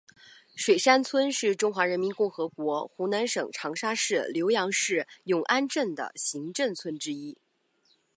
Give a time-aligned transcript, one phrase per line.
[0.55, 7.37] 水山村是中华人民共和国湖南省长沙市浏阳市永安镇的行政村之一。